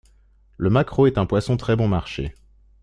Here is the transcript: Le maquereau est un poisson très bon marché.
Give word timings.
Le 0.57 0.71
maquereau 0.71 1.05
est 1.05 1.19
un 1.19 1.27
poisson 1.27 1.57
très 1.57 1.75
bon 1.75 1.87
marché. 1.87 2.33